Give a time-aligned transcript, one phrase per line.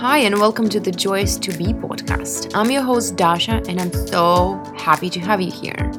[0.00, 2.54] Hi, and welcome to the Joyous to Be podcast.
[2.54, 5.90] I'm your host, Dasha, and I'm so happy to have you here.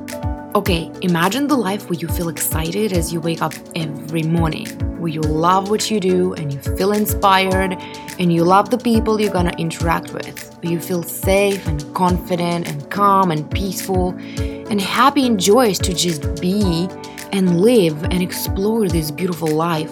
[0.53, 4.67] Okay, imagine the life where you feel excited as you wake up every morning,
[4.99, 7.73] where you love what you do and you feel inspired,
[8.19, 12.67] and you love the people you're gonna interact with, where you feel safe and confident
[12.67, 16.87] and calm and peaceful and happy and joyous to just be
[17.31, 19.91] and live and explore this beautiful life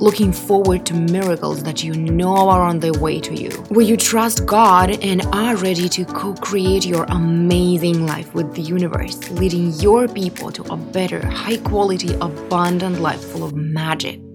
[0.00, 3.96] looking forward to miracles that you know are on their way to you, where you
[3.96, 9.72] trust God and are ready to co create your amazing life with the universe, leading
[9.74, 14.33] your people to a better, high quality, abundant life full of magic.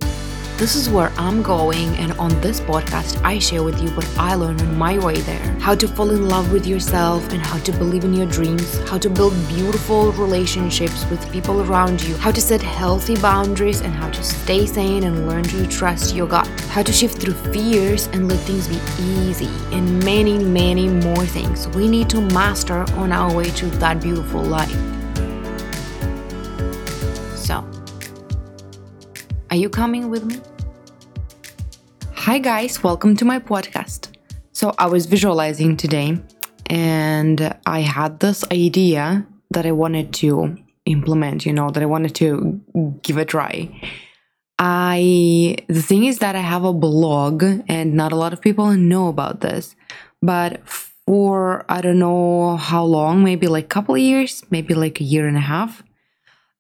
[0.60, 4.36] This is where I'm going, and on this podcast, I share with you what I
[4.36, 5.58] learned on my way there.
[5.62, 8.98] How to fall in love with yourself and how to believe in your dreams, how
[8.98, 14.10] to build beautiful relationships with people around you, how to set healthy boundaries, and how
[14.10, 18.28] to stay sane and learn to trust your gut, how to shift through fears and
[18.28, 21.70] let things be easy, and many, many more things.
[21.70, 24.76] We need to master on our way to that beautiful life.
[27.38, 27.66] So,
[29.50, 30.42] are you coming with me?
[32.30, 34.10] Hi, guys, welcome to my podcast.
[34.52, 36.22] So, I was visualizing today
[36.68, 40.56] and I had this idea that I wanted to
[40.86, 42.62] implement, you know, that I wanted to
[43.02, 43.68] give a try.
[44.60, 48.70] I, the thing is that I have a blog and not a lot of people
[48.78, 49.76] know about this,
[50.22, 55.04] but for I don't know how long, maybe like a couple years, maybe like a
[55.04, 55.82] year and a half,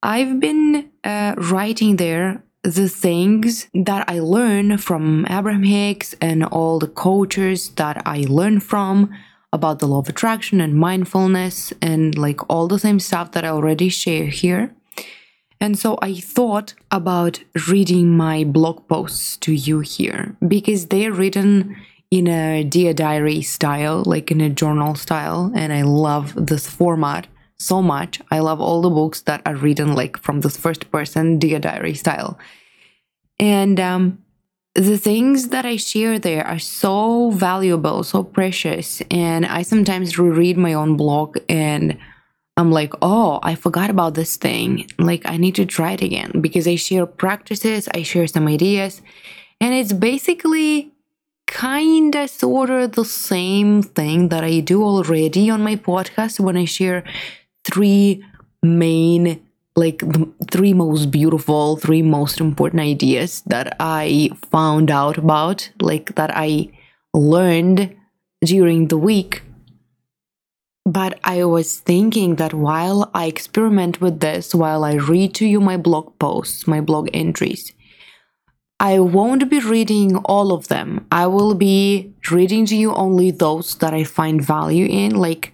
[0.01, 6.79] I've been uh, writing there the things that I learn from Abraham Hicks and all
[6.79, 9.09] the coaches that I learn from
[9.51, 13.49] about the law of attraction and mindfulness and like all the same stuff that I
[13.49, 14.75] already share here.
[15.61, 21.75] And so I thought about reading my blog posts to you here because they're written
[22.11, 27.27] in a Dear Diary style, like in a journal style, and I love this format
[27.57, 28.21] so much.
[28.31, 31.93] I love all the books that are written like from this first person Dear Diary
[31.93, 32.39] style.
[33.39, 34.23] And um,
[34.75, 39.01] the things that I share there are so valuable, so precious.
[39.09, 41.97] And I sometimes reread my own blog and
[42.57, 44.89] I'm like, oh, I forgot about this thing.
[44.99, 49.01] Like, I need to try it again because I share practices, I share some ideas,
[49.61, 50.91] and it's basically
[51.47, 56.57] kind of sort of the same thing that I do already on my podcast when
[56.57, 57.05] I share
[57.63, 58.23] three
[58.61, 59.41] main
[59.79, 66.15] like the three most beautiful three most important ideas that i found out about like
[66.15, 66.67] that i
[67.13, 67.95] learned
[68.43, 69.41] during the week
[70.85, 75.59] but i was thinking that while i experiment with this while i read to you
[75.59, 77.73] my blog posts my blog entries
[78.81, 81.05] I won't be reading all of them.
[81.11, 85.51] I will be reading to you only those that I find value in, like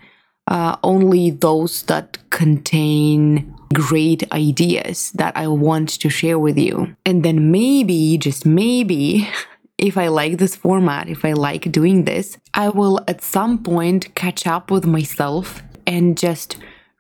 [0.48, 6.96] uh, only those that contain great ideas that I want to share with you.
[7.06, 9.28] And then maybe, just maybe,
[9.78, 14.16] if I like this format, if I like doing this, I will at some point
[14.16, 16.58] catch up with myself and just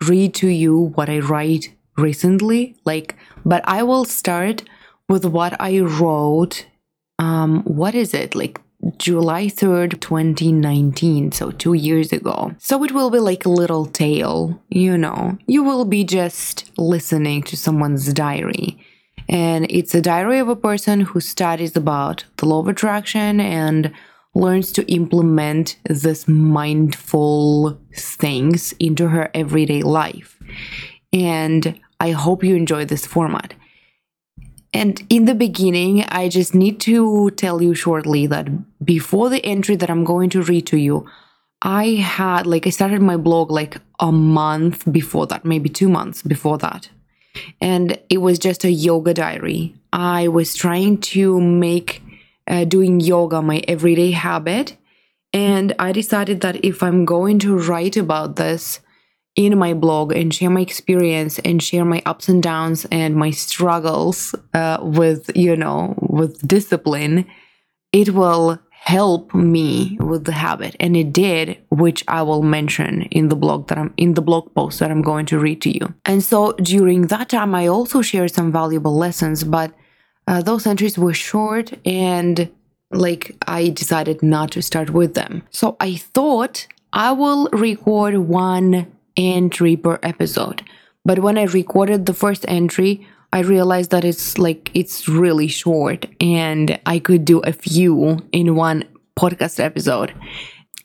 [0.07, 2.75] read to you what I write recently.
[2.83, 4.63] Like, but I will start
[5.07, 6.65] with what I wrote.
[7.19, 8.35] Um, what is it?
[8.35, 8.59] Like
[8.97, 12.53] July 3rd, 2019, so two years ago.
[12.59, 15.37] So it will be like a little tale, you know.
[15.47, 18.79] You will be just listening to someone's diary.
[19.27, 23.91] And it's a diary of a person who studies about the law of attraction and
[24.35, 30.37] learns to implement this mindful things into her everyday life.
[31.11, 33.55] And I hope you enjoy this format.
[34.75, 38.49] And in the beginning, I just need to tell you shortly that
[38.83, 41.09] before the entry that I'm going to read to you,
[41.61, 46.21] I had like I started my blog like a month before that, maybe two months
[46.23, 46.89] before that.
[47.61, 49.75] And it was just a yoga diary.
[49.93, 52.03] I was trying to make
[52.45, 54.75] uh, doing yoga my everyday habit.
[55.31, 58.81] And I decided that if I'm going to write about this,
[59.35, 63.31] in my blog and share my experience and share my ups and downs and my
[63.31, 67.25] struggles uh, with you know with discipline
[67.91, 70.75] it will help me with the habit.
[70.79, 74.53] And it did which i will mention in the blog that i'm in the blog
[74.53, 75.93] post that i'm going to read to you.
[76.05, 79.73] And so during that time i also shared some valuable lessons but
[80.27, 82.51] uh, those entries were short and
[82.91, 85.41] like i decided not to start with them.
[85.49, 90.63] So i thought i will record one entry per episode.
[91.03, 96.07] But when I recorded the first entry, I realized that it's like it's really short
[96.21, 98.85] and I could do a few in one
[99.19, 100.13] podcast episode.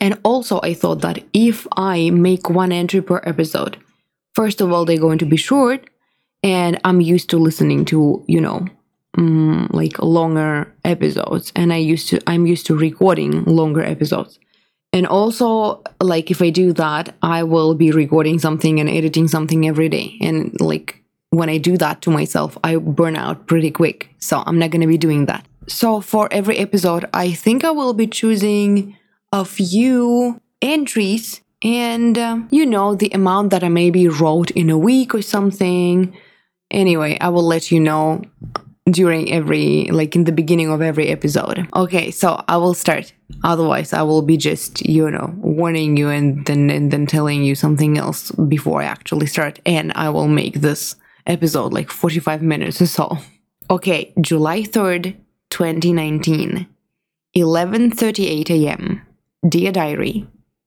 [0.00, 3.76] And also, I thought that if I make one entry per episode,
[4.34, 5.90] first of all, they're going to be short,
[6.42, 8.66] and I'm used to listening to, you know,
[9.18, 14.38] um, like longer episodes, and I used to, I'm used to recording longer episodes.
[14.92, 19.68] And also, like, if I do that, I will be recording something and editing something
[19.68, 20.16] every day.
[20.20, 24.08] And, like, when I do that to myself, I burn out pretty quick.
[24.18, 25.46] So I'm not going to be doing that.
[25.68, 28.96] So for every episode, I think I will be choosing
[29.32, 34.78] a few entries and, um, you know, the amount that I maybe wrote in a
[34.78, 36.16] week or something.
[36.70, 38.22] Anyway, I will let you know
[38.90, 41.68] during every, like in the beginning of every episode.
[41.74, 43.12] Okay, so I will start.
[43.44, 47.54] Otherwise, I will be just, you know, warning you and then and then telling you
[47.54, 49.60] something else before I actually start.
[49.64, 50.96] And I will make this
[51.26, 53.18] episode like 45 minutes or so.
[53.70, 55.16] Okay, July 3rd,
[55.50, 56.66] 2019,
[57.36, 59.02] 11:38 a.m.
[59.48, 60.26] Dear diary,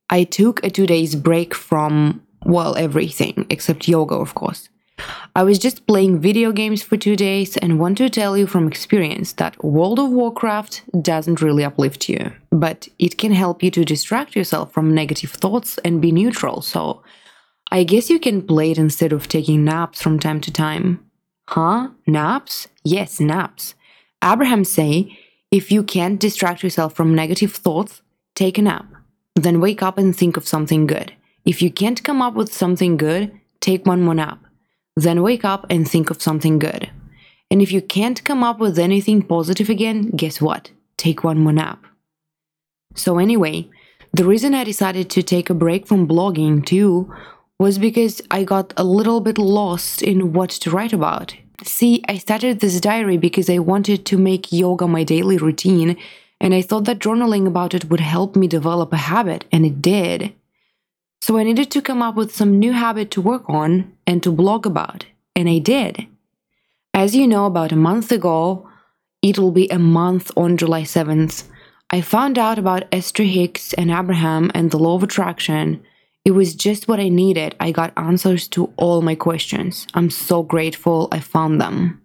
[0.09, 4.69] I took a 2 days break from well everything except yoga, of course.
[5.35, 8.67] I was just playing video games for 2 days and want to tell you from
[8.67, 13.83] experience that World of Warcraft doesn't really uplift you, but it can help you to
[13.83, 16.61] distract yourself from negative thoughts and be neutral.
[16.61, 17.01] So,
[17.71, 20.99] I guess you can play it instead of taking naps from time to time.
[21.47, 21.89] Huh?
[22.05, 22.67] Naps?
[22.83, 23.73] Yes, naps.
[24.23, 25.17] Abraham say,
[25.49, 28.03] if you can't distract yourself from negative thoughts,
[28.35, 28.85] take a nap.
[29.35, 31.13] Then wake up and think of something good.
[31.43, 34.42] If you can't come up with something good, take one more nap.
[34.95, 36.89] Then wake up and think of something good.
[37.49, 40.71] And if you can't come up with anything positive again, guess what?
[40.97, 41.83] Take one more nap.
[42.95, 43.69] So, anyway,
[44.11, 47.11] the reason I decided to take a break from blogging too
[47.59, 51.35] was because I got a little bit lost in what to write about.
[51.63, 55.97] See, I started this diary because I wanted to make yoga my daily routine,
[56.41, 59.81] and I thought that journaling about it would help me develop a habit, and it
[59.81, 60.33] did.
[61.23, 64.29] So I needed to come up with some new habit to work on and to
[64.29, 65.05] blog about,
[65.37, 66.05] and I did.
[66.93, 68.67] As you know, about a month ago,
[69.21, 71.45] it will be a month on July 7th,
[71.89, 75.81] I found out about Esther Hicks and Abraham and the law of attraction
[76.25, 77.55] it was just what I needed.
[77.59, 79.87] I got answers to all my questions.
[79.93, 82.01] I'm so grateful I found them.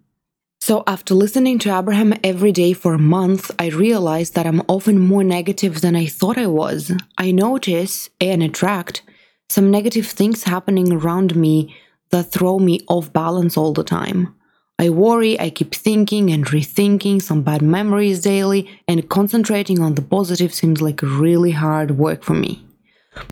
[0.60, 4.98] So, after listening to Abraham every day for a month, I realized that I'm often
[4.98, 6.92] more negative than I thought I was.
[7.16, 9.02] I notice and attract
[9.48, 11.74] some negative things happening around me
[12.10, 14.34] that throw me off balance all the time.
[14.78, 20.02] I worry, I keep thinking and rethinking some bad memories daily, and concentrating on the
[20.02, 22.64] positive seems like really hard work for me.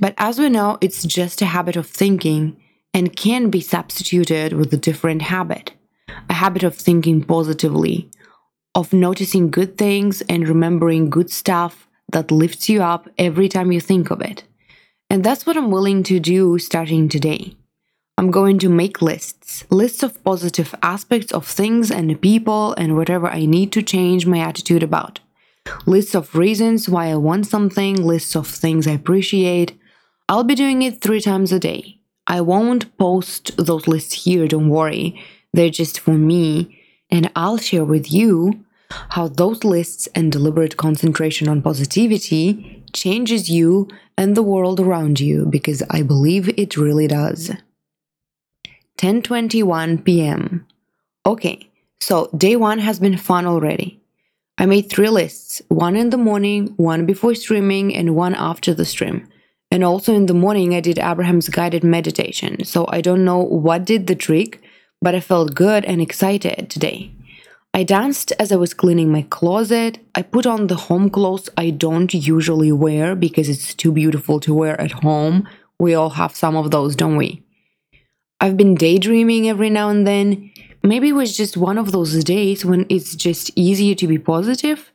[0.01, 2.57] But as we know, it's just a habit of thinking
[2.93, 5.73] and can be substituted with a different habit
[6.29, 8.11] a habit of thinking positively,
[8.75, 13.81] of noticing good things and remembering good stuff that lifts you up every time you
[13.81, 14.45] think of it.
[15.09, 17.57] And that's what I'm willing to do starting today.
[18.19, 23.29] I'm going to make lists, lists of positive aspects of things and people and whatever
[23.29, 25.21] I need to change my attitude about
[25.85, 29.79] lists of reasons why I want something, lists of things I appreciate.
[30.29, 31.99] I'll be doing it three times a day.
[32.27, 35.21] I won't post those lists here, don't worry.
[35.53, 36.79] They're just for me,
[37.11, 43.89] and I'll share with you how those lists and deliberate concentration on positivity changes you
[44.19, 47.53] and the world around you because I believe it really does.
[48.99, 50.67] 10:21 p.m.
[51.25, 54.01] Okay, so day 1 has been fun already.
[54.59, 58.87] I made three lists one in the morning, one before streaming, and one after the
[58.87, 59.29] stream.
[59.71, 62.65] And also in the morning, I did Abraham's guided meditation.
[62.65, 64.63] So I don't know what did the trick,
[65.03, 67.16] but I felt good and excited today.
[67.77, 69.99] I danced as I was cleaning my closet.
[70.15, 74.55] I put on the home clothes I don't usually wear because it's too beautiful to
[74.55, 75.47] wear at home.
[75.79, 77.43] We all have some of those, don't we?
[78.41, 80.51] I've been daydreaming every now and then,
[80.83, 84.91] maybe it was just one of those days when it's just easier to be positive.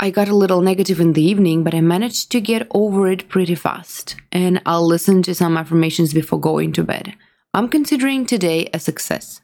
[0.00, 3.28] I got a little negative in the evening, but I managed to get over it
[3.28, 7.14] pretty fast, and I'll listen to some affirmations before going to bed.
[7.54, 9.42] I'm considering today a success.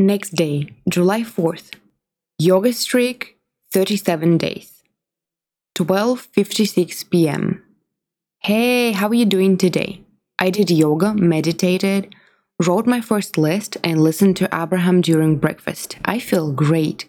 [0.00, 1.74] Next day, July 4th.
[2.38, 3.36] Yoga streak
[3.70, 4.82] 37 days.
[5.76, 7.62] 12:56 p.m.
[8.38, 10.00] Hey, how are you doing today?
[10.38, 12.14] I did yoga, meditated,
[12.66, 15.98] wrote my first list, and listened to Abraham during breakfast.
[16.06, 17.04] I feel great.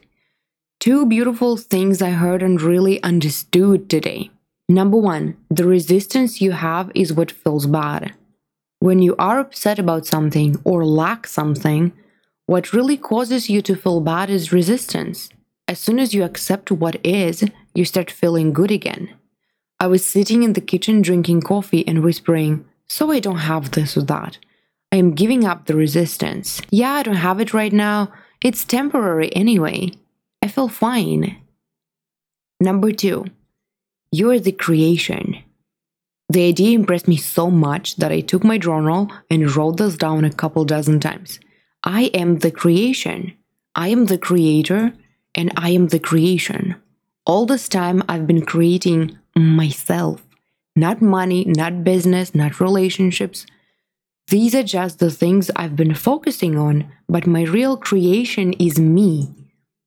[0.81, 4.31] Two beautiful things I heard and really understood today.
[4.67, 8.13] Number one, the resistance you have is what feels bad.
[8.79, 11.93] When you are upset about something or lack something,
[12.45, 15.29] what really causes you to feel bad is resistance.
[15.67, 17.43] As soon as you accept what is,
[17.73, 19.13] you start feeling good again.
[19.79, 23.95] I was sitting in the kitchen drinking coffee and whispering, So I don't have this
[23.95, 24.37] or that.
[24.91, 26.61] I am giving up the resistance.
[26.69, 28.11] Yeah, I don't have it right now.
[28.43, 29.91] It's temporary anyway.
[30.41, 31.37] I feel fine.
[32.59, 33.25] Number two,
[34.11, 35.37] you're the creation.
[36.29, 40.25] The idea impressed me so much that I took my journal and wrote this down
[40.25, 41.39] a couple dozen times.
[41.83, 43.33] I am the creation.
[43.75, 44.93] I am the creator
[45.33, 46.75] and I am the creation.
[47.25, 50.21] All this time I've been creating myself.
[50.75, 53.45] Not money, not business, not relationships.
[54.27, 59.33] These are just the things I've been focusing on, but my real creation is me.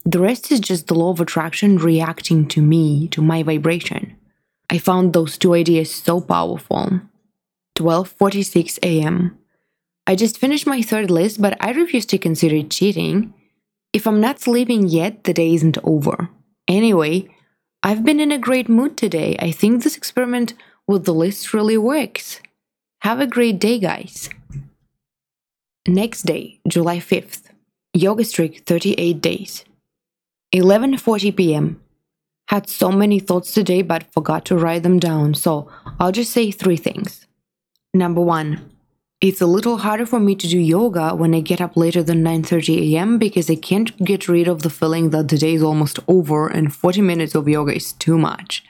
[0.04, 4.16] The rest is just the law of attraction reacting to me, to my vibration.
[4.68, 7.00] I found those two ideas so powerful.
[7.76, 9.38] 12:46 a.m.
[10.06, 13.32] I just finished my third list, but I refuse to consider it cheating.
[13.92, 16.28] If I'm not sleeping yet, the day isn't over.
[16.68, 17.28] Anyway,
[17.82, 19.37] I've been in a great mood today.
[19.38, 20.54] I think this experiment
[20.87, 22.40] with the list really works.
[23.00, 24.28] Have a great day, guys.
[25.87, 27.42] Next day, July 5th.
[27.92, 29.64] Yoga streak 38 days.
[30.54, 31.80] 11:40 p.m.
[32.49, 35.68] Had so many thoughts today but forgot to write them down, so
[35.99, 37.26] I'll just say three things.
[37.92, 38.74] Number 1.
[39.26, 42.23] It's a little harder for me to do yoga when I get up later than
[42.23, 43.16] 9:30 a.m.
[43.16, 46.75] because I can't get rid of the feeling that the day is almost over and
[46.75, 48.62] 40 minutes of yoga is too much.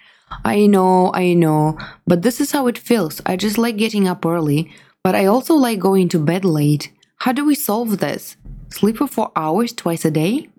[0.45, 3.21] I know, I know, but this is how it feels.
[3.27, 4.71] I just like getting up early,
[5.03, 6.93] but I also like going to bed late.
[7.17, 8.37] How do we solve this?
[8.69, 10.51] Sleep for 4 hours twice a day?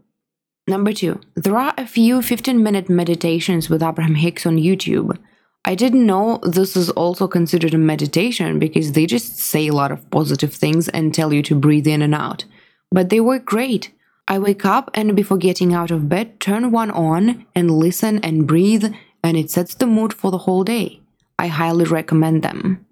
[0.67, 1.21] Number 2.
[1.35, 5.17] There are a few 15-minute meditations with Abraham Hicks on YouTube.
[5.67, 9.91] I didn't know this is also considered a meditation because they just say a lot
[9.91, 12.45] of positive things and tell you to breathe in and out.
[12.91, 13.91] But they work great.
[14.27, 18.47] I wake up and before getting out of bed, turn one on and listen and
[18.47, 18.93] breathe,
[19.23, 21.01] and it sets the mood for the whole day.
[21.39, 22.85] I highly recommend them.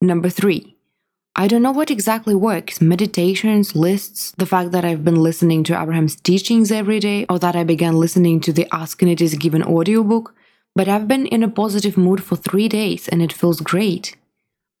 [0.00, 0.76] Number three,
[1.36, 5.80] I don't know what exactly works meditations, lists, the fact that I've been listening to
[5.80, 9.34] Abraham's teachings every day, or that I began listening to the Ask and It Is
[9.34, 10.34] Given audiobook.
[10.74, 14.16] But I've been in a positive mood for three days and it feels great.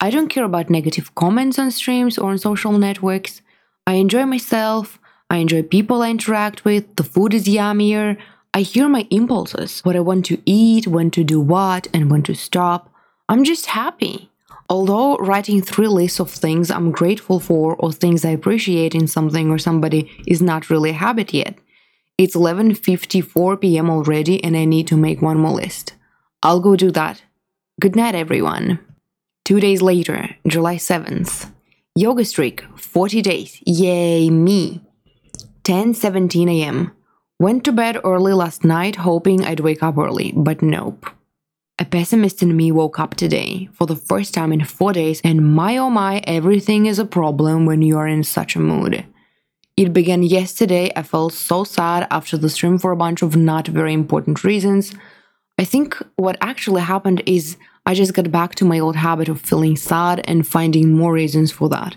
[0.00, 3.42] I don't care about negative comments on streams or on social networks.
[3.86, 4.98] I enjoy myself.
[5.30, 6.96] I enjoy people I interact with.
[6.96, 8.16] The food is yummier.
[8.52, 12.22] I hear my impulses, what I want to eat, when to do what, and when
[12.24, 12.92] to stop.
[13.28, 14.30] I'm just happy.
[14.68, 19.50] Although writing three lists of things I'm grateful for or things I appreciate in something
[19.50, 21.58] or somebody is not really a habit yet,
[22.16, 23.90] it's 11:54 p.m.
[23.90, 25.94] already and I need to make one more list.
[26.42, 27.22] I'll go do that.
[27.80, 28.78] Good night everyone.
[29.44, 31.50] 2 days later, July 7th.
[31.96, 33.60] Yoga streak 40 days.
[33.66, 34.80] Yay me.
[35.64, 36.92] 10:17 a.m.
[37.40, 41.06] Went to bed early last night hoping I'd wake up early, but nope.
[41.80, 45.54] A pessimist in me woke up today for the first time in 4 days and
[45.54, 49.04] my oh my everything is a problem when you are in such a mood.
[49.76, 50.92] It began yesterday.
[50.94, 54.94] I felt so sad after the stream for a bunch of not very important reasons.
[55.58, 59.40] I think what actually happened is I just got back to my old habit of
[59.40, 61.96] feeling sad and finding more reasons for that.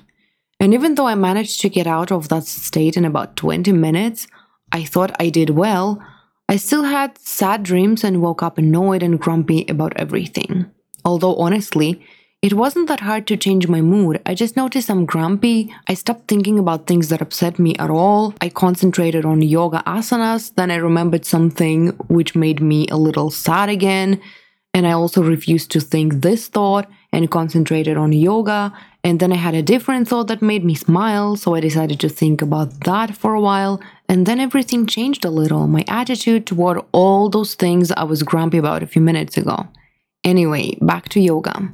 [0.59, 4.27] And even though I managed to get out of that state in about 20 minutes,
[4.71, 6.01] I thought I did well.
[6.49, 10.71] I still had sad dreams and woke up annoyed and grumpy about everything.
[11.05, 12.03] Although honestly,
[12.43, 14.21] it wasn't that hard to change my mood.
[14.25, 15.73] I just noticed I'm grumpy.
[15.87, 18.35] I stopped thinking about things that upset me at all.
[18.39, 20.53] I concentrated on yoga asanas.
[20.53, 24.21] Then I remembered something which made me a little sad again.
[24.71, 28.71] And I also refused to think this thought and concentrated on yoga.
[29.03, 31.37] And then I had a different thought that made me smile.
[31.37, 33.81] So I decided to think about that for a while.
[34.07, 35.65] And then everything changed a little.
[35.65, 39.67] My attitude toward all those things I was grumpy about a few minutes ago.
[40.23, 41.73] Anyway, back to yoga.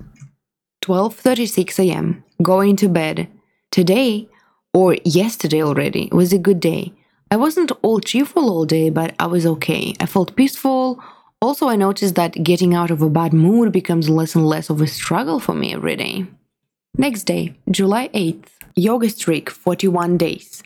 [0.83, 2.23] 12:36 a.m.
[2.41, 3.27] Going to bed.
[3.71, 4.27] Today
[4.73, 6.93] or yesterday already was a good day.
[7.31, 9.93] I wasn't all cheerful all day, but I was okay.
[9.99, 11.01] I felt peaceful.
[11.41, 14.81] Also, I noticed that getting out of a bad mood becomes less and less of
[14.81, 16.25] a struggle for me every day.
[16.97, 18.49] Next day, July 8th.
[18.75, 20.63] Yoga streak 41 days.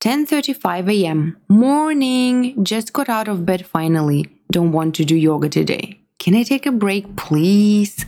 [0.00, 1.36] 10:35 a.m.
[1.48, 2.64] Morning.
[2.64, 4.26] Just got out of bed finally.
[4.50, 6.00] Don't want to do yoga today.
[6.18, 8.04] Can I take a break, please?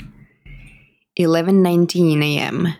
[1.19, 2.75] 11:19 a.m.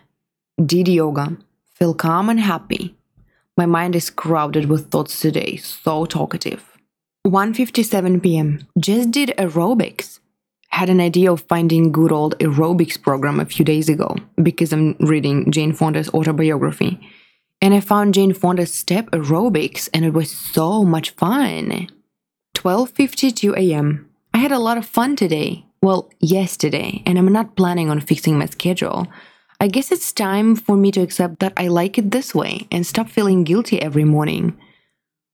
[0.63, 1.37] Did yoga.
[1.73, 2.95] Feel calm and happy.
[3.55, 6.77] My mind is crowded with thoughts today, so talkative.
[7.25, 8.59] 1:57 p.m.
[8.79, 10.19] Just did aerobics.
[10.69, 14.95] Had an idea of finding good old aerobics program a few days ago because I'm
[14.99, 16.99] reading Jane Fonda's autobiography.
[17.61, 21.89] And I found Jane Fonda's step aerobics and it was so much fun.
[22.55, 24.09] 12:52 a.m.
[24.33, 25.66] I had a lot of fun today.
[25.81, 29.07] Well, yesterday, and I'm not planning on fixing my schedule.
[29.59, 32.85] I guess it's time for me to accept that I like it this way and
[32.85, 34.57] stop feeling guilty every morning.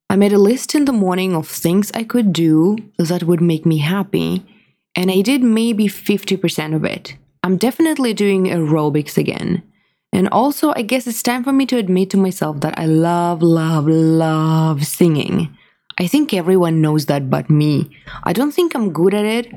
[0.09, 3.65] I made a list in the morning of things I could do that would make
[3.65, 4.45] me happy,
[4.95, 7.15] and I did maybe 50% of it.
[7.41, 9.63] I'm definitely doing aerobics again.
[10.13, 13.41] And also, I guess it's time for me to admit to myself that I love,
[13.41, 15.57] love, love singing.
[15.99, 17.89] I think everyone knows that but me.
[18.23, 19.51] I don't think I'm good at it,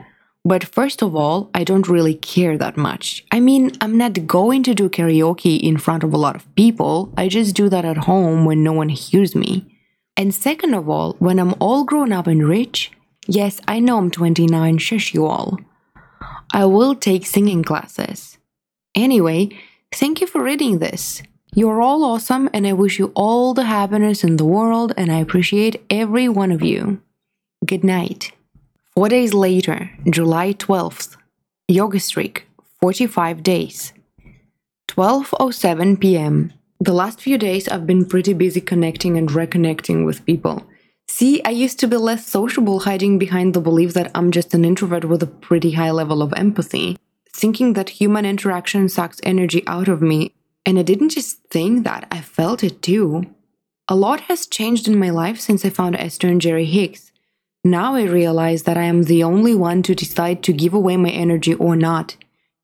[0.47, 3.25] but first of all, I don't really care that much.
[3.31, 7.13] I mean, I'm not going to do karaoke in front of a lot of people,
[7.17, 9.67] I just do that at home when no one hears me.
[10.17, 12.91] And second of all, when I'm all grown up and rich,
[13.27, 15.59] yes, I know I'm 29, shush you all.
[16.55, 18.39] I will take singing classes.
[18.95, 19.51] Anyway,
[19.93, 21.23] Thank you for reading this.
[21.55, 25.21] You're all awesome, and I wish you all the happiness in the world, and I
[25.21, 27.01] appreciate every one of you.
[27.65, 28.33] Good night.
[28.97, 31.19] Four days later, July 12th,
[31.69, 32.47] yoga streak,
[32.81, 33.93] 45 days.
[34.89, 36.55] 12:07 p.m.
[36.81, 40.67] The last few days I've been pretty busy connecting and reconnecting with people.
[41.09, 44.65] See, I used to be less sociable hiding behind the belief that I'm just an
[44.65, 46.97] introvert with a pretty high level of empathy
[47.35, 50.33] thinking that human interaction sucks energy out of me.
[50.65, 53.27] And I didn't just think that, I felt it too.
[53.89, 57.06] A lot has changed in my life since I found Esther and Jerry Hicks.
[57.67, 61.11] Now I realize that I am the only one to decide to give away my
[61.11, 62.15] energy or not,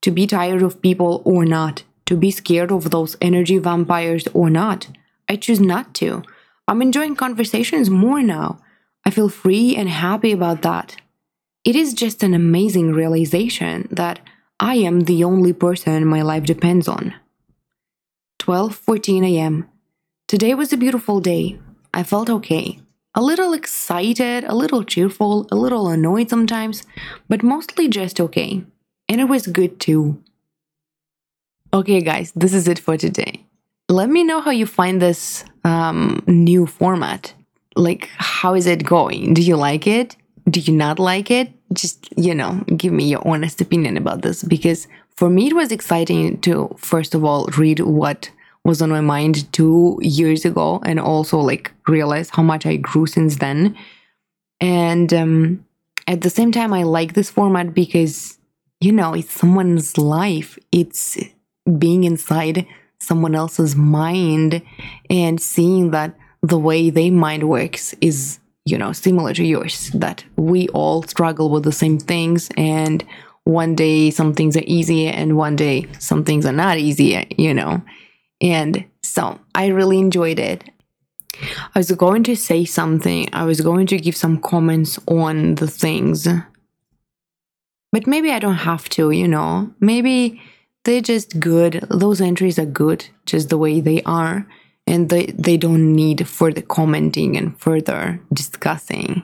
[0.03, 4.49] to be tired of people or not, to be scared of those energy vampires or
[4.49, 4.87] not.
[5.29, 6.23] I choose not to.
[6.69, 8.61] I'm enjoying conversations more now.
[9.05, 10.95] I feel free and happy about that.
[11.65, 14.21] It is just an amazing realization that
[14.61, 17.13] I am the only person my life depends on.
[18.39, 19.69] 12:14 a.m.
[20.29, 21.59] Today was a beautiful day.
[21.93, 22.79] I felt okay.
[23.15, 26.85] A little excited, a little cheerful, a little annoyed sometimes,
[27.29, 28.65] but mostly just okay.
[29.09, 30.23] And it was good too.
[31.75, 33.45] Okay, guys, this is it for today.
[33.89, 37.35] Let me know how you find this um, new format.
[37.77, 39.35] Like, how is it going?
[39.35, 40.17] Do you like it?
[40.49, 41.53] Do you not like it?
[41.73, 45.73] just, you know, give me your honest opinion about this because for me it was
[45.73, 48.31] exciting to, first of all, read what
[48.65, 53.07] was on my mind two years ago and also like realize how much I grew
[53.07, 53.77] since then.
[54.61, 55.67] And um,
[56.07, 58.39] at the same time, I like this format because,
[58.81, 61.19] you know, it's someone's life, it's
[61.79, 62.67] being inside
[63.01, 64.63] someone else's mind
[65.11, 70.25] and seeing that the way their mind works is you know, similar to yours, that
[70.37, 73.05] we all struggle with the same things and
[73.45, 77.53] one day some things are easier and one day some things are not easier, you
[77.53, 77.83] know.
[78.43, 80.69] And so I really enjoyed it.
[81.75, 85.69] I was going to say something, I was going to give some comments on the
[85.69, 86.29] things.
[87.93, 89.73] But maybe I don't have to, you know.
[89.81, 90.43] Maybe
[90.85, 91.87] they're just good.
[91.89, 94.47] Those entries are good just the way they are
[94.87, 99.23] and they, they don't need further commenting and further discussing.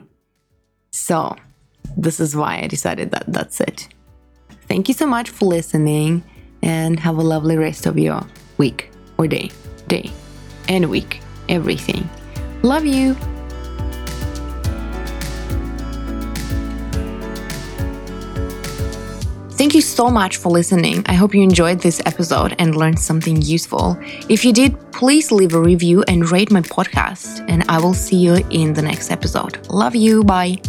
[0.91, 1.35] So,
[1.97, 3.89] this is why I decided that that's it.
[4.67, 6.23] Thank you so much for listening
[6.61, 8.25] and have a lovely rest of your
[8.57, 8.88] week
[9.19, 9.51] or day,
[9.87, 10.09] day
[10.69, 12.09] and week, everything.
[12.63, 13.15] Love you.
[19.59, 21.03] Thank you so much for listening.
[21.07, 23.97] I hope you enjoyed this episode and learned something useful.
[24.29, 28.15] If you did, please leave a review and rate my podcast, and I will see
[28.15, 29.67] you in the next episode.
[29.67, 30.23] Love you.
[30.23, 30.61] Bye.